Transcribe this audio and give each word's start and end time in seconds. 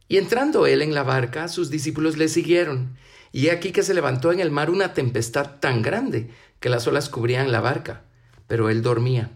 y 0.08 0.18
entrando 0.18 0.66
él 0.66 0.82
en 0.82 0.96
la 0.96 1.04
barca, 1.04 1.48
sus 1.48 1.70
discípulos 1.70 2.18
le 2.18 2.30
siguieron, 2.30 2.98
y 3.32 3.50
aquí 3.50 3.72
que 3.72 3.84
se 3.84 3.94
levantó 3.94 4.32
en 4.32 4.40
el 4.40 4.50
mar 4.50 4.72
una 4.72 4.94
tempestad 4.94 5.60
tan 5.60 5.84
grande 5.84 6.32
que 6.60 6.70
las 6.70 6.88
olas 6.88 7.10
cubrían 7.10 7.52
la 7.52 7.62
barca, 7.62 8.06
pero 8.50 8.70
él 8.70 8.82
dormía. 8.82 9.30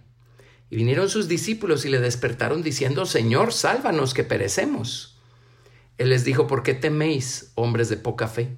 Y 0.69 0.75
vinieron 0.75 1.07
sus 1.07 1.27
discípulos 1.27 1.85
y 1.85 1.89
le 1.89 2.01
despertaron 2.01 2.63
diciendo, 2.63 3.05
Señor, 3.05 3.53
sálvanos 3.53 4.15
que 4.15 4.23
perecemos. 4.23 5.19
Él 5.99 6.09
les 6.09 6.25
dijo, 6.25 6.47
¿por 6.47 6.63
qué 6.63 6.73
teméis, 6.73 7.51
hombres 7.53 7.89
de 7.89 7.97
poca 7.97 8.27
fe? 8.27 8.57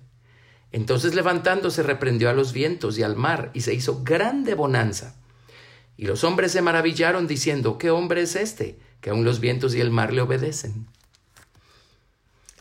Entonces 0.72 1.14
levantándose 1.14 1.84
reprendió 1.84 2.30
a 2.30 2.34
los 2.34 2.53
vientos 2.53 2.97
y 2.97 3.03
al 3.03 3.17
mar 3.17 3.52
y 3.53 3.62
se 3.62 3.73
hizo 3.73 4.02
grande 4.03 4.56
bonanza. 4.56 5.17
Y 5.97 6.06
los 6.06 6.23
hombres 6.23 6.53
se 6.53 6.62
maravillaron 6.62 7.28
diciendo, 7.28 7.78
¿qué 7.78 7.92
hombre 7.92 8.22
es 8.22 8.38
este? 8.38 8.80
Que 9.02 9.09
aun 9.09 9.25
los 9.25 9.42
vientos 9.42 9.75
y 9.75 9.81
el 9.81 9.92
mar 9.92 10.14
le 10.14 10.22
obedecen. 10.22 10.88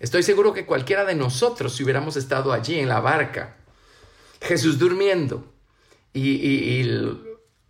Estoy 0.00 0.24
seguro 0.24 0.52
que 0.52 0.66
cualquiera 0.66 1.04
de 1.04 1.14
nosotros, 1.14 1.76
si 1.76 1.84
hubiéramos 1.84 2.16
estado 2.16 2.52
allí 2.52 2.76
en 2.78 2.88
la 2.88 2.98
barca, 3.00 3.56
Jesús 4.40 4.80
durmiendo 4.80 5.54
y, 6.12 6.82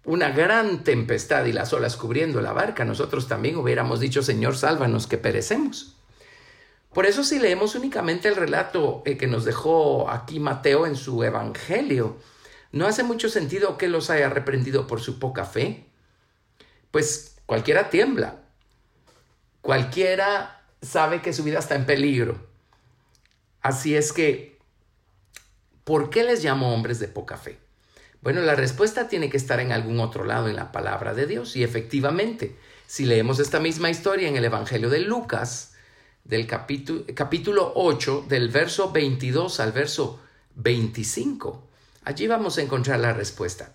una 0.04 0.30
gran 0.30 0.84
tempestad 0.84 1.46
y 1.46 1.52
las 1.52 1.72
olas 1.72 1.96
cubriendo 1.96 2.40
la 2.40 2.52
barca, 2.52 2.84
nosotros 2.84 3.26
también 3.26 3.56
hubiéramos 3.56 4.00
dicho, 4.00 4.22
Señor, 4.22 4.56
sálvanos 4.56 5.06
que 5.06 5.18
perecemos. 5.18 5.96
Por 6.92 7.06
eso 7.06 7.24
si 7.24 7.38
leemos 7.38 7.74
únicamente 7.74 8.28
el 8.28 8.36
relato 8.36 9.02
eh, 9.04 9.16
que 9.16 9.26
nos 9.26 9.44
dejó 9.44 10.10
aquí 10.10 10.38
Mateo 10.38 10.86
en 10.86 10.96
su 10.96 11.24
Evangelio, 11.24 12.18
no 12.70 12.86
hace 12.86 13.02
mucho 13.02 13.28
sentido 13.28 13.78
que 13.78 13.88
los 13.88 14.10
haya 14.10 14.28
reprendido 14.28 14.86
por 14.86 15.00
su 15.00 15.18
poca 15.18 15.44
fe. 15.44 15.86
Pues 16.90 17.36
cualquiera 17.46 17.90
tiembla, 17.90 18.42
cualquiera 19.60 20.62
sabe 20.82 21.22
que 21.22 21.32
su 21.32 21.42
vida 21.42 21.58
está 21.58 21.74
en 21.74 21.86
peligro. 21.86 22.36
Así 23.60 23.96
es 23.96 24.12
que, 24.12 24.58
¿por 25.82 26.10
qué 26.10 26.22
les 26.22 26.44
llamo 26.44 26.74
hombres 26.74 27.00
de 27.00 27.08
poca 27.08 27.38
fe? 27.38 27.63
Bueno, 28.24 28.40
la 28.40 28.54
respuesta 28.54 29.06
tiene 29.06 29.28
que 29.28 29.36
estar 29.36 29.60
en 29.60 29.70
algún 29.70 30.00
otro 30.00 30.24
lado 30.24 30.48
en 30.48 30.56
la 30.56 30.72
palabra 30.72 31.12
de 31.12 31.26
Dios. 31.26 31.56
Y 31.56 31.62
efectivamente, 31.62 32.56
si 32.86 33.04
leemos 33.04 33.38
esta 33.38 33.60
misma 33.60 33.90
historia 33.90 34.30
en 34.30 34.36
el 34.36 34.46
Evangelio 34.46 34.88
de 34.88 35.00
Lucas, 35.00 35.74
del 36.24 36.46
capítulo, 36.46 37.04
capítulo 37.14 37.72
8, 37.76 38.24
del 38.26 38.48
verso 38.48 38.90
22 38.90 39.60
al 39.60 39.72
verso 39.72 40.22
25. 40.54 41.68
Allí 42.04 42.26
vamos 42.26 42.56
a 42.56 42.62
encontrar 42.62 42.98
la 42.98 43.12
respuesta. 43.12 43.74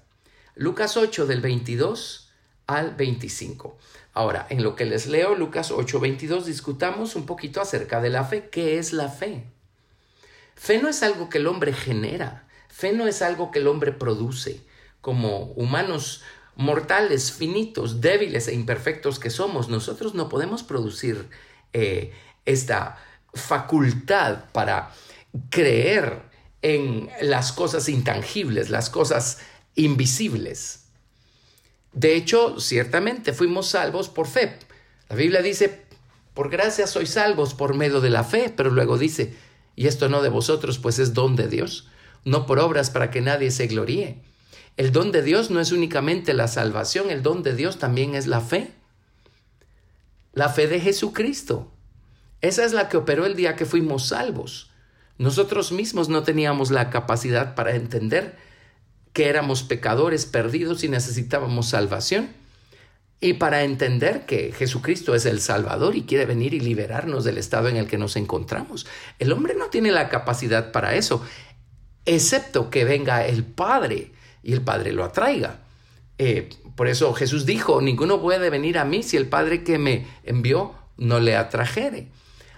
Lucas 0.55 0.97
8 0.97 1.27
del 1.27 1.41
22 1.41 2.31
al 2.65 2.95
25. 2.95 3.77
Ahora, 4.13 4.47
en 4.49 4.63
lo 4.63 4.75
que 4.75 4.85
les 4.85 5.05
leo 5.05 5.35
Lucas 5.35 5.69
8, 5.69 5.99
22, 5.99 6.47
discutamos 6.47 7.15
un 7.15 7.27
poquito 7.27 7.61
acerca 7.61 8.01
de 8.01 8.09
la 8.09 8.23
fe. 8.23 8.49
¿Qué 8.49 8.79
es 8.79 8.93
la 8.93 9.09
fe? 9.09 9.43
Fe 10.55 10.81
no 10.81 10.89
es 10.89 11.03
algo 11.03 11.29
que 11.29 11.37
el 11.37 11.45
hombre 11.45 11.71
genera, 11.71 12.48
fe 12.69 12.93
no 12.93 13.07
es 13.07 13.21
algo 13.21 13.51
que 13.51 13.59
el 13.59 13.67
hombre 13.67 13.91
produce. 13.91 14.61
Como 15.01 15.51
humanos 15.55 16.21
mortales, 16.55 17.31
finitos, 17.31 18.01
débiles 18.01 18.47
e 18.47 18.53
imperfectos 18.53 19.19
que 19.19 19.29
somos, 19.29 19.67
nosotros 19.69 20.13
no 20.13 20.29
podemos 20.29 20.63
producir 20.63 21.29
eh, 21.73 22.13
esta 22.45 22.97
facultad 23.33 24.45
para 24.51 24.91
creer 25.49 26.21
en 26.61 27.09
las 27.21 27.51
cosas 27.51 27.89
intangibles, 27.89 28.69
las 28.69 28.89
cosas 28.89 29.39
invisibles. 29.75 30.85
De 31.93 32.15
hecho, 32.15 32.59
ciertamente 32.59 33.33
fuimos 33.33 33.67
salvos 33.67 34.09
por 34.09 34.27
fe. 34.27 34.57
La 35.09 35.15
Biblia 35.15 35.41
dice, 35.41 35.85
por 36.33 36.49
gracia 36.49 36.87
sois 36.87 37.09
salvos 37.09 37.53
por 37.53 37.73
medio 37.75 38.01
de 38.01 38.09
la 38.09 38.23
fe, 38.23 38.53
pero 38.55 38.69
luego 38.69 38.97
dice, 38.97 39.33
y 39.75 39.87
esto 39.87 40.09
no 40.09 40.21
de 40.21 40.29
vosotros, 40.29 40.77
pues 40.77 40.99
es 40.99 41.13
don 41.13 41.35
de 41.35 41.47
Dios, 41.47 41.88
no 42.25 42.45
por 42.45 42.59
obras 42.59 42.89
para 42.89 43.11
que 43.11 43.21
nadie 43.21 43.51
se 43.51 43.67
gloríe. 43.67 44.17
El 44.77 44.91
don 44.91 45.11
de 45.11 45.21
Dios 45.21 45.51
no 45.51 45.59
es 45.59 45.71
únicamente 45.71 46.33
la 46.33 46.47
salvación, 46.47 47.09
el 47.09 47.21
don 47.21 47.43
de 47.43 47.53
Dios 47.53 47.79
también 47.79 48.15
es 48.15 48.27
la 48.27 48.41
fe. 48.41 48.71
La 50.33 50.49
fe 50.49 50.67
de 50.67 50.79
Jesucristo. 50.79 51.71
Esa 52.41 52.63
es 52.63 52.71
la 52.71 52.87
que 52.87 52.97
operó 52.97 53.25
el 53.25 53.35
día 53.35 53.55
que 53.55 53.65
fuimos 53.65 54.07
salvos. 54.07 54.69
Nosotros 55.17 55.73
mismos 55.73 56.07
no 56.07 56.23
teníamos 56.23 56.71
la 56.71 56.89
capacidad 56.89 57.55
para 57.55 57.75
entender 57.75 58.37
que 59.11 59.27
éramos 59.27 59.63
pecadores 59.63 60.25
perdidos 60.25 60.83
y 60.85 60.87
necesitábamos 60.87 61.67
salvación. 61.67 62.29
Y 63.19 63.33
para 63.33 63.63
entender 63.63 64.25
que 64.25 64.53
Jesucristo 64.53 65.13
es 65.13 65.25
el 65.25 65.41
Salvador 65.41 65.97
y 65.97 66.03
quiere 66.03 66.25
venir 66.25 66.53
y 66.53 66.61
liberarnos 66.61 67.25
del 67.25 67.37
estado 67.37 67.67
en 67.67 67.75
el 67.75 67.87
que 67.87 67.97
nos 67.97 68.15
encontramos. 68.15 68.87
El 69.19 69.33
hombre 69.33 69.55
no 69.55 69.65
tiene 69.65 69.91
la 69.91 70.07
capacidad 70.07 70.71
para 70.71 70.95
eso, 70.95 71.21
excepto 72.15 72.69
que 72.69 72.85
venga 72.85 73.25
el 73.25 73.43
Padre 73.43 74.11
y 74.43 74.53
el 74.53 74.61
Padre 74.61 74.93
lo 74.93 75.03
atraiga. 75.03 75.59
Eh, 76.17 76.49
por 76.75 76.87
eso 76.87 77.13
Jesús 77.13 77.45
dijo, 77.45 77.81
ninguno 77.81 78.21
puede 78.21 78.49
venir 78.49 78.77
a 78.77 78.85
mí 78.85 79.03
si 79.03 79.17
el 79.17 79.27
Padre 79.27 79.63
que 79.63 79.77
me 79.77 80.07
envió 80.23 80.73
no 80.97 81.19
le 81.19 81.35
atrajere. 81.35 82.07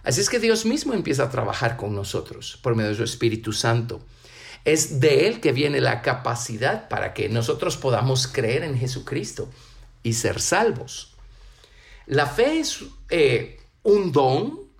Así 0.03 0.21
es 0.21 0.29
que 0.29 0.39
Dios 0.39 0.65
mismo 0.65 0.93
empieza 0.93 1.23
a 1.23 1.29
trabajar 1.29 1.77
con 1.77 1.95
nosotros 1.95 2.57
por 2.61 2.75
medio 2.75 2.91
de 2.91 2.97
su 2.97 3.03
Espíritu 3.03 3.53
Santo. 3.53 4.01
Es 4.65 4.99
de 4.99 5.27
Él 5.27 5.39
que 5.41 5.51
viene 5.51 5.81
la 5.81 6.01
capacidad 6.01 6.87
para 6.87 7.13
que 7.13 7.29
nosotros 7.29 7.77
podamos 7.77 8.27
creer 8.27 8.63
en 8.63 8.77
Jesucristo 8.77 9.49
y 10.03 10.13
ser 10.13 10.39
salvos. 10.39 11.13
La 12.05 12.25
fe 12.25 12.59
es 12.59 12.83
eh, 13.09 13.59
un 13.83 14.11
don 14.11 14.70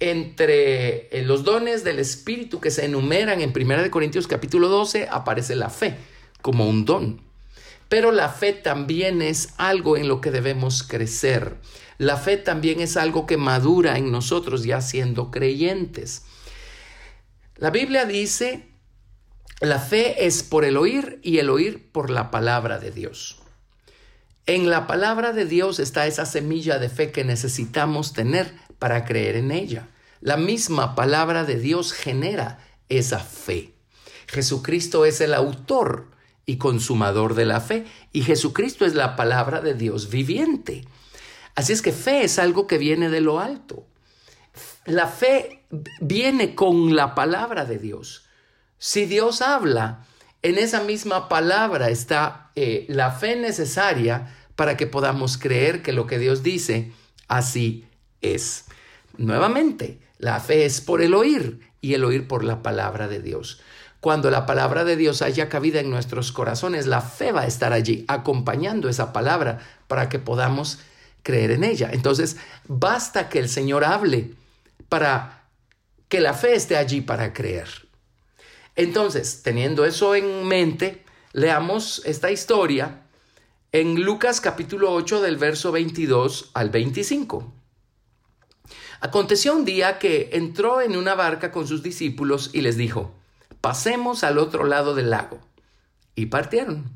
entre 0.00 1.08
eh, 1.16 1.22
los 1.22 1.44
dones 1.44 1.84
del 1.84 1.98
Espíritu 1.98 2.60
que 2.60 2.70
se 2.70 2.84
enumeran 2.84 3.40
en 3.40 3.52
1 3.54 3.90
Corintios 3.90 4.26
capítulo 4.26 4.68
12, 4.68 5.08
aparece 5.10 5.56
la 5.56 5.70
fe 5.70 5.96
como 6.40 6.68
un 6.68 6.84
don. 6.84 7.20
Pero 7.88 8.12
la 8.12 8.28
fe 8.28 8.52
también 8.52 9.22
es 9.22 9.54
algo 9.56 9.96
en 9.96 10.08
lo 10.08 10.20
que 10.20 10.30
debemos 10.30 10.82
crecer. 10.82 11.56
La 11.96 12.16
fe 12.16 12.36
también 12.36 12.80
es 12.80 12.96
algo 12.96 13.26
que 13.26 13.36
madura 13.36 13.98
en 13.98 14.12
nosotros 14.12 14.64
ya 14.64 14.80
siendo 14.80 15.30
creyentes. 15.30 16.22
La 17.56 17.70
Biblia 17.70 18.04
dice, 18.04 18.68
la 19.60 19.80
fe 19.80 20.26
es 20.26 20.44
por 20.44 20.64
el 20.64 20.76
oír 20.76 21.18
y 21.22 21.38
el 21.38 21.50
oír 21.50 21.90
por 21.90 22.10
la 22.10 22.30
palabra 22.30 22.78
de 22.78 22.92
Dios. 22.92 23.40
En 24.46 24.70
la 24.70 24.86
palabra 24.86 25.32
de 25.32 25.44
Dios 25.44 25.80
está 25.80 26.06
esa 26.06 26.24
semilla 26.24 26.78
de 26.78 26.88
fe 26.88 27.10
que 27.10 27.24
necesitamos 27.24 28.12
tener 28.12 28.54
para 28.78 29.04
creer 29.04 29.36
en 29.36 29.50
ella. 29.50 29.88
La 30.20 30.36
misma 30.36 30.94
palabra 30.94 31.44
de 31.44 31.58
Dios 31.58 31.92
genera 31.92 32.58
esa 32.88 33.18
fe. 33.18 33.74
Jesucristo 34.26 35.04
es 35.04 35.20
el 35.20 35.34
autor 35.34 36.10
y 36.44 36.56
consumador 36.56 37.34
de 37.34 37.44
la 37.44 37.60
fe, 37.60 37.84
y 38.12 38.22
Jesucristo 38.22 38.86
es 38.86 38.94
la 38.94 39.16
palabra 39.16 39.60
de 39.60 39.74
Dios 39.74 40.10
viviente. 40.10 40.86
Así 41.54 41.72
es 41.72 41.82
que 41.82 41.92
fe 41.92 42.24
es 42.24 42.38
algo 42.38 42.66
que 42.66 42.78
viene 42.78 43.10
de 43.10 43.20
lo 43.20 43.38
alto. 43.38 43.86
La 44.86 45.06
fe 45.06 45.64
viene 46.00 46.54
con 46.54 46.96
la 46.96 47.14
palabra 47.14 47.64
de 47.64 47.78
Dios. 47.78 48.24
Si 48.78 49.06
Dios 49.06 49.42
habla, 49.42 50.06
en 50.42 50.56
esa 50.56 50.82
misma 50.82 51.28
palabra 51.28 51.90
está 51.90 52.52
eh, 52.54 52.86
la 52.88 53.10
fe 53.10 53.36
necesaria 53.36 54.34
para 54.56 54.76
que 54.76 54.86
podamos 54.86 55.36
creer 55.36 55.82
que 55.82 55.92
lo 55.92 56.06
que 56.06 56.18
Dios 56.18 56.42
dice 56.42 56.92
así 57.26 57.84
es. 58.20 58.67
Nuevamente, 59.16 59.98
la 60.18 60.40
fe 60.40 60.64
es 60.64 60.80
por 60.80 61.02
el 61.02 61.14
oír 61.14 61.60
y 61.80 61.94
el 61.94 62.04
oír 62.04 62.28
por 62.28 62.44
la 62.44 62.62
palabra 62.62 63.08
de 63.08 63.20
Dios. 63.20 63.60
cuando 64.00 64.30
la 64.30 64.46
palabra 64.46 64.84
de 64.84 64.94
Dios 64.94 65.22
haya 65.22 65.48
cabida 65.48 65.80
en 65.80 65.90
nuestros 65.90 66.30
corazones, 66.30 66.86
la 66.86 67.00
fe 67.00 67.32
va 67.32 67.40
a 67.40 67.46
estar 67.46 67.72
allí 67.72 68.04
acompañando 68.06 68.88
esa 68.88 69.12
palabra 69.12 69.58
para 69.88 70.08
que 70.08 70.20
podamos 70.20 70.78
creer 71.24 71.50
en 71.50 71.64
ella. 71.64 71.90
Entonces, 71.92 72.36
basta 72.68 73.28
que 73.28 73.40
el 73.40 73.48
Señor 73.48 73.84
hable 73.84 74.34
para 74.88 75.42
que 76.08 76.20
la 76.20 76.32
fe 76.32 76.54
esté 76.54 76.76
allí 76.76 77.00
para 77.00 77.32
creer. 77.32 77.68
Entonces, 78.76 79.42
teniendo 79.42 79.84
eso 79.84 80.14
en 80.14 80.46
mente, 80.46 81.02
leamos 81.32 82.00
esta 82.04 82.30
historia 82.30 83.02
en 83.72 84.02
Lucas 84.02 84.40
capítulo 84.40 84.92
8 84.92 85.20
del 85.20 85.36
verso 85.36 85.72
22 85.72 86.52
al 86.54 86.70
25. 86.70 87.57
Aconteció 89.00 89.54
un 89.54 89.64
día 89.64 89.98
que 89.98 90.30
entró 90.32 90.80
en 90.80 90.96
una 90.96 91.14
barca 91.14 91.52
con 91.52 91.68
sus 91.68 91.82
discípulos 91.82 92.50
y 92.52 92.62
les 92.62 92.76
dijo, 92.76 93.14
pasemos 93.60 94.24
al 94.24 94.38
otro 94.38 94.64
lado 94.64 94.94
del 94.94 95.10
lago. 95.10 95.40
Y 96.14 96.26
partieron. 96.26 96.90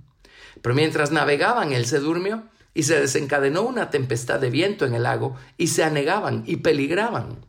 Pero 0.63 0.75
mientras 0.75 1.13
navegaban, 1.13 1.73
él 1.73 1.87
se 1.87 2.01
durmió 2.01 2.45
y 2.75 2.85
se 2.85 2.99
desencadenó 2.99 3.63
una 3.63 3.91
tempestad 3.91 4.41
de 4.41 4.51
viento 4.51 4.85
en 4.85 4.95
el 4.95 5.05
lago 5.05 5.37
y 5.57 5.69
se 5.69 5.85
anegaban 5.85 6.43
y 6.47 6.57
peligraban. 6.57 7.45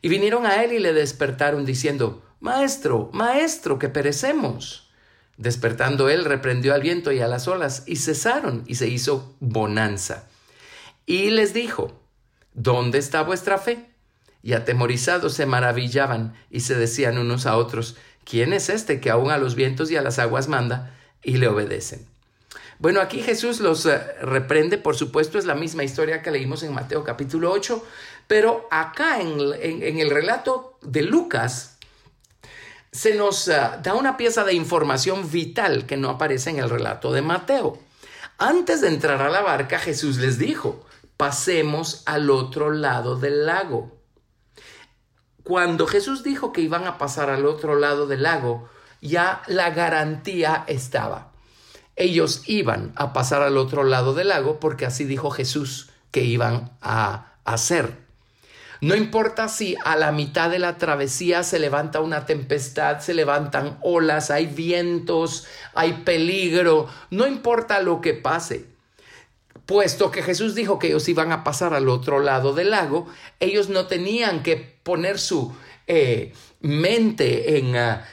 Y 0.00 0.08
vinieron 0.08 0.46
a 0.46 0.64
él 0.64 0.72
y 0.72 0.78
le 0.78 0.94
despertaron 0.94 1.66
diciendo, 1.66 2.22
Maestro, 2.40 3.10
Maestro, 3.12 3.78
que 3.78 3.90
perecemos. 3.90 4.90
Despertando 5.36 6.08
él, 6.08 6.24
reprendió 6.24 6.74
al 6.74 6.82
viento 6.82 7.12
y 7.12 7.20
a 7.20 7.28
las 7.28 7.48
olas 7.48 7.84
y 7.86 7.96
cesaron 7.96 8.64
y 8.66 8.76
se 8.76 8.88
hizo 8.88 9.36
bonanza. 9.40 10.26
Y 11.04 11.30
les 11.30 11.52
dijo, 11.52 12.00
¿Dónde 12.52 12.98
está 12.98 13.22
vuestra 13.22 13.58
fe? 13.58 13.89
Y 14.42 14.54
atemorizados 14.54 15.34
se 15.34 15.46
maravillaban 15.46 16.34
y 16.50 16.60
se 16.60 16.74
decían 16.74 17.18
unos 17.18 17.46
a 17.46 17.56
otros, 17.56 17.96
¿quién 18.24 18.52
es 18.52 18.68
este 18.68 19.00
que 19.00 19.10
aún 19.10 19.30
a 19.30 19.38
los 19.38 19.54
vientos 19.54 19.90
y 19.90 19.96
a 19.96 20.02
las 20.02 20.18
aguas 20.18 20.48
manda 20.48 20.96
y 21.22 21.36
le 21.36 21.48
obedecen? 21.48 22.06
Bueno, 22.80 23.02
aquí 23.02 23.22
Jesús 23.22 23.60
los 23.60 23.84
eh, 23.84 24.00
reprende, 24.22 24.78
por 24.78 24.96
supuesto, 24.96 25.38
es 25.38 25.44
la 25.44 25.54
misma 25.54 25.84
historia 25.84 26.22
que 26.22 26.30
leímos 26.30 26.62
en 26.62 26.72
Mateo 26.72 27.04
capítulo 27.04 27.52
8, 27.52 27.84
pero 28.26 28.66
acá 28.70 29.20
en, 29.20 29.98
el 30.00 30.08
relato 30.08 30.78
de 30.80 31.02
Lucas 31.02 31.76
se 32.90 33.14
nos 33.14 33.48
eh, 33.48 33.60
da 33.82 33.94
una 33.94 34.16
pieza 34.16 34.44
de 34.44 34.54
información 34.54 35.30
vital 35.30 35.84
que 35.84 35.98
no 35.98 36.08
aparece 36.08 36.48
en 36.48 36.58
el 36.58 36.70
relato 36.70 37.12
de 37.12 37.20
Mateo. 37.20 37.78
Antes 38.38 38.80
de 38.80 38.88
entrar 38.88 39.20
a 39.20 39.28
la 39.28 39.42
barca, 39.42 39.78
Jesús 39.78 40.16
les 40.16 40.38
dijo, 40.38 40.82
pasemos 41.18 42.02
al 42.06 42.30
otro 42.30 42.70
lado 42.70 43.16
del 43.16 43.44
lago. 43.44 43.99
Cuando 45.44 45.86
Jesús 45.86 46.22
dijo 46.22 46.52
que 46.52 46.60
iban 46.60 46.86
a 46.86 46.98
pasar 46.98 47.30
al 47.30 47.46
otro 47.46 47.74
lado 47.74 48.06
del 48.06 48.22
lago, 48.22 48.68
ya 49.00 49.42
la 49.46 49.70
garantía 49.70 50.64
estaba. 50.66 51.32
Ellos 51.96 52.42
iban 52.46 52.92
a 52.96 53.12
pasar 53.12 53.42
al 53.42 53.56
otro 53.56 53.84
lado 53.84 54.14
del 54.14 54.28
lago 54.28 54.60
porque 54.60 54.86
así 54.86 55.04
dijo 55.04 55.30
Jesús 55.30 55.90
que 56.10 56.22
iban 56.24 56.70
a 56.80 57.32
hacer. 57.44 57.96
No 58.80 58.94
importa 58.94 59.48
si 59.48 59.76
a 59.84 59.94
la 59.96 60.10
mitad 60.10 60.48
de 60.48 60.58
la 60.58 60.78
travesía 60.78 61.42
se 61.42 61.58
levanta 61.58 62.00
una 62.00 62.24
tempestad, 62.24 63.00
se 63.00 63.12
levantan 63.12 63.78
olas, 63.82 64.30
hay 64.30 64.46
vientos, 64.46 65.46
hay 65.74 66.02
peligro, 66.04 66.88
no 67.10 67.26
importa 67.26 67.82
lo 67.82 68.00
que 68.00 68.14
pase. 68.14 68.69
Puesto 69.70 70.10
que 70.10 70.24
Jesús 70.24 70.56
dijo 70.56 70.80
que 70.80 70.88
ellos 70.88 71.08
iban 71.08 71.30
a 71.30 71.44
pasar 71.44 71.74
al 71.74 71.88
otro 71.88 72.18
lado 72.18 72.52
del 72.54 72.70
lago, 72.70 73.06
ellos 73.38 73.68
no 73.68 73.86
tenían 73.86 74.42
que 74.42 74.56
poner 74.56 75.20
su 75.20 75.54
eh, 75.86 76.32
mente 76.60 77.56
en 77.56 77.76
ah, 77.76 78.04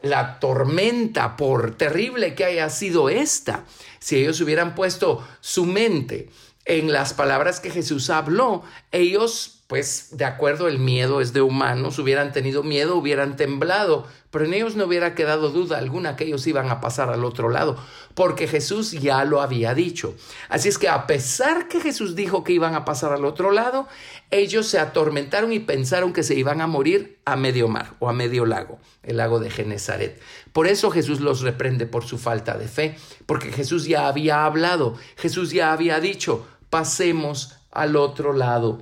la 0.00 0.40
tormenta, 0.40 1.36
por 1.36 1.76
terrible 1.76 2.34
que 2.34 2.46
haya 2.46 2.70
sido 2.70 3.10
esta. 3.10 3.66
Si 3.98 4.16
ellos 4.16 4.40
hubieran 4.40 4.74
puesto 4.74 5.22
su 5.42 5.66
mente 5.66 6.30
en 6.64 6.90
las 6.90 7.12
palabras 7.12 7.60
que 7.60 7.68
Jesús 7.68 8.08
habló, 8.08 8.62
ellos 8.90 9.61
pues 9.72 10.18
de 10.18 10.26
acuerdo, 10.26 10.68
el 10.68 10.78
miedo 10.78 11.22
es 11.22 11.32
de 11.32 11.40
humanos, 11.40 11.98
hubieran 11.98 12.30
tenido 12.30 12.62
miedo, 12.62 12.94
hubieran 12.94 13.36
temblado, 13.36 14.06
pero 14.30 14.44
en 14.44 14.52
ellos 14.52 14.76
no 14.76 14.84
hubiera 14.84 15.14
quedado 15.14 15.48
duda 15.48 15.78
alguna 15.78 16.14
que 16.14 16.24
ellos 16.24 16.46
iban 16.46 16.70
a 16.70 16.82
pasar 16.82 17.08
al 17.08 17.24
otro 17.24 17.48
lado, 17.48 17.78
porque 18.14 18.46
Jesús 18.46 18.90
ya 18.90 19.24
lo 19.24 19.40
había 19.40 19.72
dicho. 19.72 20.14
Así 20.50 20.68
es 20.68 20.76
que 20.76 20.90
a 20.90 21.06
pesar 21.06 21.68
que 21.68 21.80
Jesús 21.80 22.14
dijo 22.14 22.44
que 22.44 22.52
iban 22.52 22.74
a 22.74 22.84
pasar 22.84 23.14
al 23.14 23.24
otro 23.24 23.50
lado, 23.50 23.88
ellos 24.30 24.66
se 24.66 24.78
atormentaron 24.78 25.54
y 25.54 25.60
pensaron 25.60 26.12
que 26.12 26.22
se 26.22 26.34
iban 26.34 26.60
a 26.60 26.66
morir 26.66 27.18
a 27.24 27.36
medio 27.36 27.66
mar 27.66 27.94
o 27.98 28.10
a 28.10 28.12
medio 28.12 28.44
lago, 28.44 28.78
el 29.02 29.16
lago 29.16 29.40
de 29.40 29.48
Genezaret. 29.48 30.20
Por 30.52 30.66
eso 30.66 30.90
Jesús 30.90 31.20
los 31.20 31.40
reprende 31.40 31.86
por 31.86 32.04
su 32.04 32.18
falta 32.18 32.58
de 32.58 32.68
fe, 32.68 32.98
porque 33.24 33.50
Jesús 33.50 33.86
ya 33.86 34.06
había 34.06 34.44
hablado, 34.44 34.98
Jesús 35.16 35.50
ya 35.50 35.72
había 35.72 35.98
dicho, 35.98 36.46
pasemos 36.68 37.56
al 37.72 37.96
otro 37.96 38.34
lado. 38.34 38.80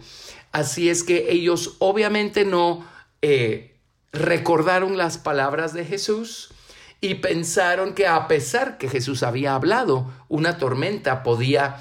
Así 0.53 0.91
es 0.91 1.05
que 1.05 1.31
ellos 1.31 1.77
obviamente 1.79 2.45
no 2.45 2.85
eh, 3.23 3.77
recordaron 4.13 4.97
las 4.97 5.19
palabras 5.19 5.73
de 5.73 5.85
Jesús 5.85 6.53
y 7.01 7.17
pensaron 7.17 7.95
que 7.95 8.07
a 8.07 8.27
pesar 8.29 8.77
que 8.77 8.89
Jesús 8.89 9.23
había 9.23 9.55
hablado, 9.55 10.11
una 10.29 10.59
tormenta 10.59 11.23
podía 11.23 11.77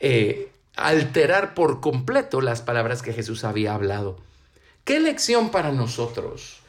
eh, 0.00 0.50
alterar 0.76 1.54
por 1.54 1.80
completo 1.80 2.40
las 2.40 2.62
palabras 2.62 3.02
que 3.02 3.12
Jesús 3.12 3.44
había 3.44 3.74
hablado. 3.74 4.18
¿Qué 4.84 5.00
lección 5.00 5.50
para 5.50 5.70
nosotros? 5.70 6.60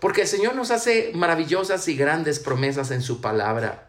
Porque 0.00 0.22
el 0.22 0.28
Señor 0.28 0.54
nos 0.54 0.70
hace 0.70 1.12
maravillosas 1.14 1.88
y 1.88 1.96
grandes 1.96 2.38
promesas 2.40 2.90
en 2.90 3.02
su 3.02 3.20
palabra 3.20 3.88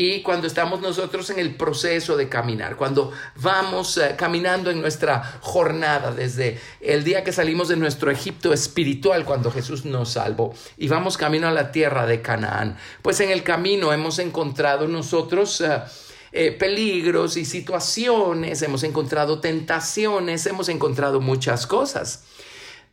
y 0.00 0.22
cuando 0.22 0.46
estamos 0.46 0.80
nosotros 0.80 1.28
en 1.30 1.40
el 1.40 1.56
proceso 1.56 2.16
de 2.16 2.28
caminar, 2.28 2.76
cuando 2.76 3.10
vamos 3.34 3.96
eh, 3.96 4.14
caminando 4.16 4.70
en 4.70 4.80
nuestra 4.80 5.40
jornada 5.40 6.12
desde 6.12 6.60
el 6.80 7.02
día 7.02 7.24
que 7.24 7.32
salimos 7.32 7.66
de 7.66 7.74
nuestro 7.74 8.08
Egipto 8.12 8.52
espiritual, 8.52 9.24
cuando 9.24 9.50
Jesús 9.50 9.84
nos 9.84 10.10
salvó, 10.10 10.54
y 10.76 10.86
vamos 10.86 11.16
camino 11.16 11.48
a 11.48 11.50
la 11.50 11.72
tierra 11.72 12.06
de 12.06 12.22
Canaán, 12.22 12.76
pues 13.02 13.18
en 13.18 13.30
el 13.30 13.42
camino 13.42 13.92
hemos 13.92 14.20
encontrado 14.20 14.86
nosotros... 14.86 15.60
Eh, 15.60 15.82
eh, 16.30 16.52
peligros 16.52 17.38
y 17.38 17.46
situaciones, 17.46 18.60
hemos 18.60 18.82
encontrado 18.82 19.40
tentaciones, 19.40 20.44
hemos 20.44 20.68
encontrado 20.68 21.22
muchas 21.22 21.66
cosas. 21.66 22.24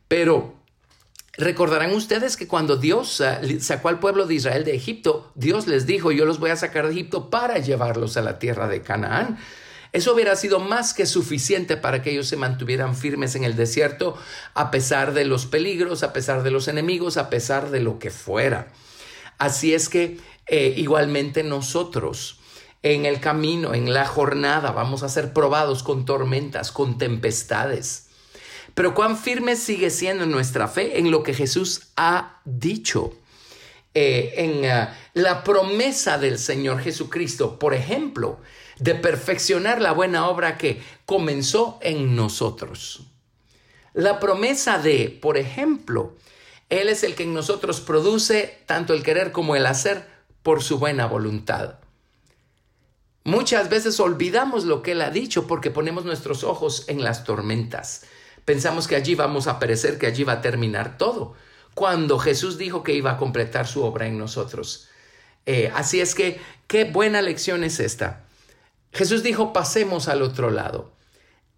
Pero 0.08 0.54
Recordarán 1.38 1.92
ustedes 1.94 2.36
que 2.36 2.48
cuando 2.48 2.76
Dios 2.76 3.20
eh, 3.20 3.60
sacó 3.60 3.88
al 3.88 3.98
pueblo 3.98 4.26
de 4.26 4.34
Israel 4.34 4.64
de 4.64 4.74
Egipto, 4.74 5.30
Dios 5.34 5.66
les 5.66 5.86
dijo, 5.86 6.10
yo 6.10 6.24
los 6.24 6.38
voy 6.38 6.50
a 6.50 6.56
sacar 6.56 6.86
de 6.86 6.92
Egipto 6.92 7.28
para 7.28 7.58
llevarlos 7.58 8.16
a 8.16 8.22
la 8.22 8.38
tierra 8.38 8.68
de 8.68 8.80
Canaán. 8.80 9.38
Eso 9.92 10.14
hubiera 10.14 10.34
sido 10.36 10.60
más 10.60 10.94
que 10.94 11.06
suficiente 11.06 11.76
para 11.76 12.02
que 12.02 12.10
ellos 12.10 12.28
se 12.28 12.36
mantuvieran 12.36 12.96
firmes 12.96 13.34
en 13.34 13.44
el 13.44 13.54
desierto 13.54 14.16
a 14.54 14.70
pesar 14.70 15.12
de 15.12 15.24
los 15.24 15.46
peligros, 15.46 16.02
a 16.02 16.12
pesar 16.12 16.42
de 16.42 16.50
los 16.50 16.68
enemigos, 16.68 17.16
a 17.16 17.30
pesar 17.30 17.70
de 17.70 17.80
lo 17.80 17.98
que 17.98 18.10
fuera. 18.10 18.68
Así 19.38 19.74
es 19.74 19.88
que 19.88 20.18
eh, 20.46 20.74
igualmente 20.76 21.42
nosotros 21.42 22.40
en 22.82 23.04
el 23.04 23.20
camino, 23.20 23.74
en 23.74 23.92
la 23.92 24.06
jornada, 24.06 24.70
vamos 24.70 25.02
a 25.02 25.08
ser 25.08 25.32
probados 25.32 25.82
con 25.82 26.04
tormentas, 26.04 26.72
con 26.72 26.98
tempestades. 26.98 28.05
Pero 28.76 28.94
cuán 28.94 29.16
firme 29.16 29.56
sigue 29.56 29.88
siendo 29.88 30.26
nuestra 30.26 30.68
fe 30.68 30.98
en 30.98 31.10
lo 31.10 31.22
que 31.22 31.32
Jesús 31.32 31.92
ha 31.96 32.42
dicho. 32.44 33.14
Eh, 33.94 34.34
en 34.36 34.66
eh, 34.66 34.88
la 35.14 35.42
promesa 35.42 36.18
del 36.18 36.38
Señor 36.38 36.80
Jesucristo, 36.80 37.58
por 37.58 37.72
ejemplo, 37.72 38.38
de 38.78 38.94
perfeccionar 38.94 39.80
la 39.80 39.92
buena 39.92 40.28
obra 40.28 40.58
que 40.58 40.82
comenzó 41.06 41.78
en 41.80 42.14
nosotros. 42.14 43.06
La 43.94 44.20
promesa 44.20 44.76
de, 44.76 45.08
por 45.22 45.38
ejemplo, 45.38 46.14
Él 46.68 46.90
es 46.90 47.02
el 47.02 47.14
que 47.14 47.22
en 47.22 47.32
nosotros 47.32 47.80
produce 47.80 48.58
tanto 48.66 48.92
el 48.92 49.02
querer 49.02 49.32
como 49.32 49.56
el 49.56 49.64
hacer 49.64 50.06
por 50.42 50.62
su 50.62 50.78
buena 50.78 51.06
voluntad. 51.06 51.76
Muchas 53.24 53.70
veces 53.70 53.98
olvidamos 54.00 54.66
lo 54.66 54.82
que 54.82 54.92
Él 54.92 55.00
ha 55.00 55.08
dicho 55.08 55.46
porque 55.46 55.70
ponemos 55.70 56.04
nuestros 56.04 56.44
ojos 56.44 56.84
en 56.88 57.02
las 57.02 57.24
tormentas. 57.24 58.04
Pensamos 58.46 58.88
que 58.88 58.96
allí 58.96 59.14
vamos 59.14 59.48
a 59.48 59.58
perecer, 59.58 59.98
que 59.98 60.06
allí 60.06 60.24
va 60.24 60.34
a 60.34 60.40
terminar 60.40 60.96
todo, 60.96 61.34
cuando 61.74 62.18
Jesús 62.18 62.56
dijo 62.56 62.82
que 62.82 62.94
iba 62.94 63.10
a 63.10 63.18
completar 63.18 63.66
su 63.66 63.82
obra 63.82 64.06
en 64.06 64.16
nosotros. 64.16 64.88
Eh, 65.44 65.70
así 65.74 66.00
es 66.00 66.14
que, 66.14 66.40
qué 66.66 66.84
buena 66.84 67.20
lección 67.20 67.64
es 67.64 67.80
esta. 67.80 68.24
Jesús 68.92 69.22
dijo, 69.22 69.52
pasemos 69.52 70.08
al 70.08 70.22
otro 70.22 70.50
lado. 70.50 70.92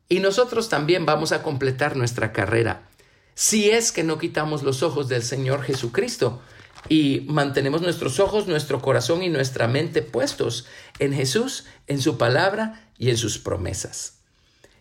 Y 0.09 0.21
nosotros 0.21 0.69
también 0.69 1.07
vamos 1.07 1.31
a 1.33 1.43
completar 1.43 1.95
nuestra 1.97 2.33
carrera, 2.33 2.89
si 3.35 3.71
es 3.71 3.93
que 3.93 4.03
no 4.03 4.19
quitamos 4.19 4.65
los 4.65 4.83
ojos 4.83 5.09
del 5.09 5.23
Señor 5.23 5.63
Jesucristo 5.63 6.43
y 6.89 7.27
mantenemos 7.29 7.83
nuestros 7.83 8.19
ojos, 8.19 8.49
nuestro 8.49 8.81
corazón 8.81 9.23
y 9.23 9.29
nuestra 9.29 9.69
mente 9.69 10.03
puestos 10.03 10.67
en 10.99 11.13
Jesús, 11.13 11.67
en 11.87 12.01
su 12.01 12.19
palabra 12.19 12.91
y 12.99 13.11
en 13.11 13.17
sus 13.17 13.39
promesas. 13.39 14.18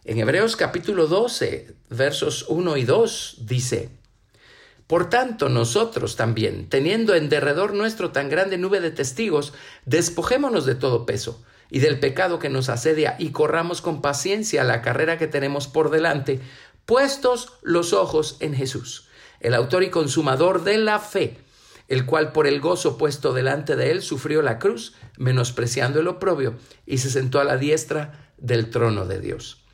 En 0.08 0.20
Hebreos 0.20 0.56
capítulo 0.56 1.08
12, 1.08 1.76
versos 1.90 2.46
1 2.48 2.78
y 2.78 2.86
2 2.86 3.40
dice, 3.42 3.90
Por 4.88 5.10
tanto, 5.10 5.50
nosotros 5.50 6.16
también, 6.16 6.70
teniendo 6.70 7.14
en 7.14 7.28
derredor 7.28 7.74
nuestro 7.74 8.12
tan 8.12 8.30
grande 8.30 8.58
nube 8.58 8.80
de 8.80 8.90
testigos, 8.90 9.52
despojémonos 9.86 10.66
de 10.66 10.76
todo 10.76 11.06
peso 11.06 11.44
y 11.70 11.80
del 11.80 12.00
pecado 12.00 12.40
que 12.40 12.48
nos 12.48 12.70
asedia 12.70 13.18
y 13.20 13.32
corramos 13.32 13.82
con 13.82 14.02
paciencia 14.02 14.64
la 14.64 14.82
carrera 14.82 15.18
que 15.18 15.28
tenemos 15.28 15.68
por 15.68 15.90
delante, 15.90 16.40
puestos 16.86 17.56
los 17.62 17.92
ojos 17.92 18.38
en 18.40 18.54
Jesús, 18.54 19.10
el 19.42 19.54
autor 19.54 19.84
y 19.84 19.90
consumador 19.90 20.64
de 20.64 20.78
la 20.78 21.00
fe, 21.00 21.36
el 21.90 22.06
cual 22.06 22.32
por 22.32 22.48
el 22.48 22.62
gozo 22.62 22.98
puesto 22.98 23.34
delante 23.34 23.76
de 23.76 23.92
él 23.92 24.02
sufrió 24.02 24.42
la 24.42 24.58
cruz, 24.58 24.94
menospreciando 25.18 26.00
el 26.00 26.08
oprobio, 26.08 26.56
y 26.86 27.00
se 27.00 27.10
sentó 27.10 27.42
a 27.42 27.44
la 27.44 27.58
diestra 27.58 28.32
del 28.38 28.70
trono 28.70 29.06
de 29.06 29.20
Dios. 29.20 29.67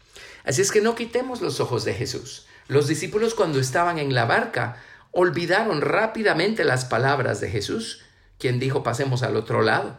Así 0.44 0.62
es 0.62 0.72
que 0.72 0.82
no 0.82 0.96
quitemos 0.96 1.42
los 1.42 1.60
ojos 1.60 1.86
de 1.86 1.94
Jesús. 1.94 2.46
Los 2.68 2.88
discípulos 2.88 3.36
cuando 3.36 3.60
estaban 3.60 3.98
en 3.98 4.14
la 4.14 4.26
barca 4.26 4.78
olvidaron 5.12 5.82
rápidamente 5.82 6.64
las 6.64 6.86
palabras 6.86 7.40
de 7.40 7.50
Jesús, 7.50 8.02
quien 8.40 8.60
dijo 8.60 8.84
pasemos 8.84 9.24
al 9.24 9.36
otro 9.36 9.62
lado. 9.62 9.98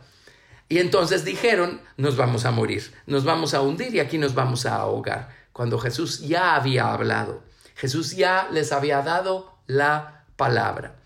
Y 0.68 0.78
entonces 0.78 1.24
dijeron, 1.24 1.80
nos 1.96 2.16
vamos 2.16 2.44
a 2.46 2.50
morir, 2.50 2.92
nos 3.06 3.24
vamos 3.24 3.54
a 3.54 3.60
hundir 3.60 3.94
y 3.94 4.00
aquí 4.00 4.18
nos 4.18 4.34
vamos 4.34 4.66
a 4.66 4.76
ahogar, 4.76 5.28
cuando 5.52 5.78
Jesús 5.78 6.20
ya 6.20 6.56
había 6.56 6.92
hablado. 6.92 7.42
Jesús 7.76 8.16
ya 8.16 8.48
les 8.50 8.72
había 8.72 9.02
dado 9.02 9.58
la 9.66 10.24
palabra. 10.36 10.96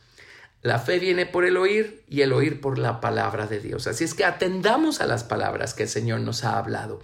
La 0.62 0.78
fe 0.78 0.98
viene 0.98 1.26
por 1.26 1.44
el 1.44 1.56
oír 1.56 2.04
y 2.08 2.22
el 2.22 2.32
oír 2.32 2.60
por 2.60 2.78
la 2.78 3.00
palabra 3.00 3.46
de 3.46 3.60
Dios. 3.60 3.86
Así 3.86 4.04
es 4.04 4.14
que 4.14 4.24
atendamos 4.24 5.00
a 5.00 5.06
las 5.06 5.24
palabras 5.24 5.74
que 5.74 5.84
el 5.84 5.88
Señor 5.88 6.20
nos 6.20 6.44
ha 6.44 6.58
hablado. 6.58 7.00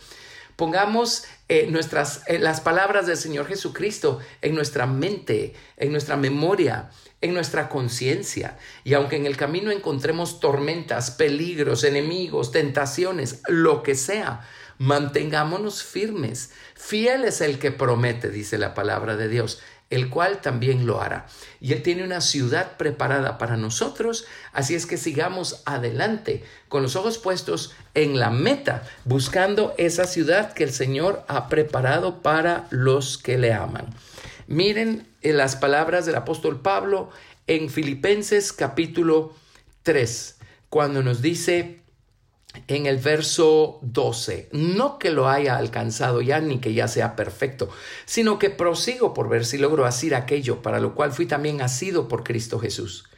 Pongamos 0.57 1.25
eh, 1.49 1.67
nuestras, 1.71 2.23
eh, 2.27 2.39
las 2.39 2.61
palabras 2.61 3.07
del 3.07 3.17
Señor 3.17 3.47
Jesucristo 3.47 4.21
en 4.41 4.55
nuestra 4.55 4.87
mente, 4.87 5.55
en 5.77 5.93
nuestra 5.93 6.17
memoria, 6.17 6.91
en 7.21 7.35
nuestra 7.35 7.69
conciencia. 7.69 8.59
Y 8.85 8.95
aunque 8.95 9.17
en 9.17 9.27
el 9.27 9.37
camino 9.37 9.71
encontremos 9.71 10.41
tormentas, 10.41 11.11
peligros, 11.11 11.85
enemigos, 11.85 12.53
tentaciones, 12.53 13.43
lo 13.49 13.83
que 13.83 13.95
sea, 13.95 14.47
mantengámonos 14.79 15.83
firmes. 15.83 16.53
Fiel 16.75 17.25
es 17.25 17.41
el 17.41 17.59
que 17.59 17.71
promete, 17.71 18.31
dice 18.31 18.59
la 18.59 18.75
palabra 18.75 19.17
de 19.17 19.29
Dios 19.29 19.61
el 19.91 20.09
cual 20.09 20.41
también 20.41 20.87
lo 20.87 21.01
hará. 21.01 21.27
Y 21.61 21.73
Él 21.73 21.83
tiene 21.83 22.05
una 22.05 22.21
ciudad 22.21 22.77
preparada 22.77 23.39
para 23.39 23.57
nosotros, 23.57 24.27
así 24.53 24.75
es 24.75 24.87
que 24.87 24.97
sigamos 24.97 25.63
adelante 25.67 26.45
con 26.69 26.83
los 26.83 26.97
ojos 26.97 27.19
puestos 27.19 27.75
en 27.95 28.19
la 28.19 28.31
meta, 28.31 28.83
buscando 29.05 29.75
esa 29.79 30.07
ciudad 30.07 30.53
que 30.53 30.65
el 30.65 30.73
Señor 30.73 31.25
ha 31.29 31.49
preparado 31.49 32.23
para 32.23 32.67
los 32.71 33.19
que 33.19 33.39
le 33.39 33.53
aman. 33.53 33.95
Miren 34.47 35.07
las 35.23 35.57
palabras 35.57 36.07
del 36.07 36.17
apóstol 36.17 36.61
Pablo 36.61 37.11
en 37.47 37.71
Filipenses 37.71 38.53
capítulo 38.53 39.35
3, 39.85 40.39
cuando 40.69 41.03
nos 41.03 41.23
dice, 41.23 41.84
en 42.69 42.87
el 42.87 42.99
verso 42.99 43.79
12, 43.83 44.49
no 44.53 44.99
que 44.99 45.11
lo 45.11 45.29
haya 45.29 45.57
alcanzado 45.57 46.23
ya 46.23 46.41
ni 46.41 46.59
que 46.59 46.73
ya 46.73 46.89
sea 46.89 47.17
perfecto, 47.17 47.69
sino 48.05 48.39
que 48.39 48.51
prosigo 48.51 49.13
por 49.13 49.29
ver 49.29 49.45
si 49.45 49.59
logro 49.59 49.85
hacer 49.85 50.15
aquello 50.15 50.63
para 50.63 50.81
lo 50.81 50.95
cual 50.95 51.13
fui 51.13 51.27
también 51.27 51.63
asido 51.63 52.09
por 52.09 52.25
Cristo 52.25 52.59
Jesús. 52.59 53.09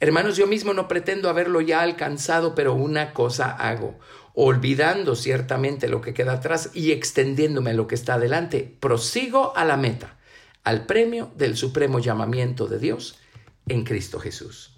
Hermanos, 0.00 0.36
yo 0.36 0.46
mismo 0.46 0.74
no 0.74 0.86
pretendo 0.86 1.28
haberlo 1.28 1.60
ya 1.60 1.80
alcanzado, 1.80 2.54
pero 2.54 2.74
una 2.74 3.12
cosa 3.12 3.50
hago, 3.50 3.98
olvidando 4.34 5.16
ciertamente 5.16 5.88
lo 5.88 6.00
que 6.00 6.14
queda 6.14 6.34
atrás 6.34 6.70
y 6.72 6.92
extendiéndome 6.92 7.70
a 7.70 7.74
lo 7.74 7.88
que 7.88 7.96
está 7.96 8.14
adelante, 8.14 8.76
prosigo 8.78 9.56
a 9.56 9.64
la 9.64 9.76
meta, 9.76 10.16
al 10.62 10.86
premio 10.86 11.32
del 11.36 11.56
supremo 11.56 11.98
llamamiento 11.98 12.68
de 12.68 12.78
Dios 12.78 13.18
en 13.66 13.82
Cristo 13.82 14.20
Jesús. 14.20 14.77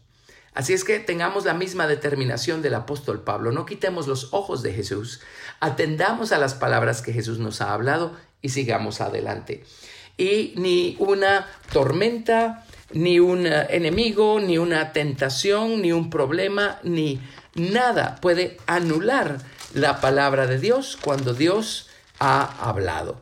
Así 0.54 0.72
es 0.72 0.84
que 0.84 0.98
tengamos 0.98 1.44
la 1.44 1.54
misma 1.54 1.86
determinación 1.86 2.60
del 2.60 2.74
apóstol 2.74 3.22
Pablo, 3.22 3.52
no 3.52 3.66
quitemos 3.66 4.08
los 4.08 4.32
ojos 4.32 4.62
de 4.62 4.72
Jesús, 4.72 5.20
atendamos 5.60 6.32
a 6.32 6.38
las 6.38 6.54
palabras 6.54 7.02
que 7.02 7.12
Jesús 7.12 7.38
nos 7.38 7.60
ha 7.60 7.72
hablado 7.72 8.16
y 8.42 8.48
sigamos 8.48 9.00
adelante. 9.00 9.64
Y 10.16 10.52
ni 10.56 10.96
una 10.98 11.46
tormenta, 11.72 12.66
ni 12.92 13.20
un 13.20 13.46
enemigo, 13.46 14.40
ni 14.40 14.58
una 14.58 14.92
tentación, 14.92 15.82
ni 15.82 15.92
un 15.92 16.10
problema, 16.10 16.78
ni 16.82 17.20
nada 17.54 18.16
puede 18.20 18.56
anular 18.66 19.38
la 19.72 20.00
palabra 20.00 20.46
de 20.46 20.58
Dios 20.58 20.98
cuando 21.00 21.32
Dios 21.32 21.88
ha 22.18 22.68
hablado. 22.68 23.20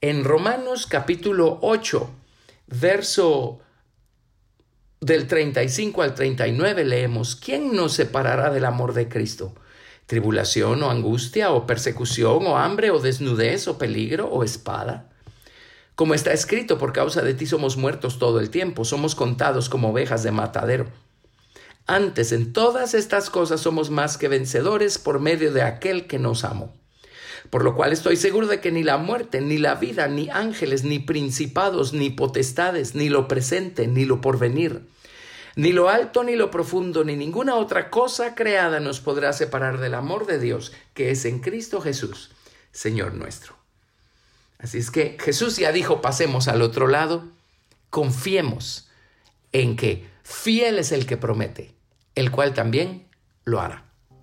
En 0.00 0.24
Romanos 0.24 0.86
capítulo 0.86 1.58
8, 1.60 2.10
verso 2.68 3.60
del 5.00 5.26
35 5.26 6.02
al 6.02 6.14
39 6.14 6.84
leemos, 6.84 7.36
¿quién 7.36 7.74
nos 7.74 7.92
separará 7.92 8.50
del 8.50 8.64
amor 8.64 8.94
de 8.94 9.08
Cristo? 9.08 9.54
¿Tribulación 10.06 10.82
o 10.82 10.90
angustia 10.90 11.52
o 11.52 11.66
persecución 11.66 12.46
o 12.46 12.56
hambre 12.56 12.90
o 12.90 12.98
desnudez 12.98 13.68
o 13.68 13.78
peligro 13.78 14.28
o 14.28 14.42
espada? 14.42 15.10
Como 15.94 16.14
está 16.14 16.32
escrito, 16.32 16.78
por 16.78 16.92
causa 16.92 17.22
de 17.22 17.34
ti 17.34 17.46
somos 17.46 17.76
muertos 17.76 18.18
todo 18.18 18.40
el 18.40 18.50
tiempo, 18.50 18.84
somos 18.84 19.14
contados 19.14 19.68
como 19.68 19.90
ovejas 19.90 20.22
de 20.22 20.30
matadero. 20.30 20.86
Antes, 21.86 22.32
en 22.32 22.52
todas 22.52 22.94
estas 22.94 23.30
cosas 23.30 23.60
somos 23.60 23.90
más 23.90 24.18
que 24.18 24.28
vencedores 24.28 24.98
por 24.98 25.20
medio 25.20 25.52
de 25.52 25.62
aquel 25.62 26.06
que 26.06 26.18
nos 26.18 26.44
amó. 26.44 26.72
Por 27.50 27.64
lo 27.64 27.74
cual 27.74 27.92
estoy 27.92 28.16
seguro 28.16 28.46
de 28.46 28.60
que 28.60 28.70
ni 28.70 28.82
la 28.82 28.98
muerte, 28.98 29.40
ni 29.40 29.58
la 29.58 29.74
vida, 29.74 30.06
ni 30.06 30.28
ángeles, 30.28 30.84
ni 30.84 30.98
principados, 30.98 31.92
ni 31.94 32.10
potestades, 32.10 32.94
ni 32.94 33.08
lo 33.08 33.26
presente, 33.26 33.86
ni 33.86 34.04
lo 34.04 34.20
porvenir, 34.20 34.82
ni 35.56 35.72
lo 35.72 35.88
alto, 35.88 36.24
ni 36.24 36.36
lo 36.36 36.50
profundo, 36.50 37.04
ni 37.04 37.16
ninguna 37.16 37.54
otra 37.54 37.90
cosa 37.90 38.34
creada 38.34 38.80
nos 38.80 39.00
podrá 39.00 39.32
separar 39.32 39.78
del 39.80 39.94
amor 39.94 40.26
de 40.26 40.38
Dios 40.38 40.72
que 40.92 41.10
es 41.10 41.24
en 41.24 41.40
Cristo 41.40 41.80
Jesús, 41.80 42.30
Señor 42.70 43.14
nuestro. 43.14 43.56
Así 44.58 44.78
es 44.78 44.90
que 44.90 45.16
Jesús 45.18 45.56
ya 45.56 45.72
dijo, 45.72 46.02
pasemos 46.02 46.48
al 46.48 46.62
otro 46.62 46.86
lado, 46.86 47.24
confiemos 47.90 48.88
en 49.52 49.76
que 49.76 50.06
fiel 50.22 50.78
es 50.78 50.92
el 50.92 51.06
que 51.06 51.16
promete, 51.16 51.74
el 52.14 52.30
cual 52.30 52.52
también 52.52 53.08
lo 53.44 53.60
hará. 53.60 53.87